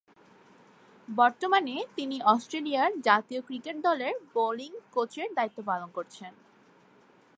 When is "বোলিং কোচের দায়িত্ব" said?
4.33-5.59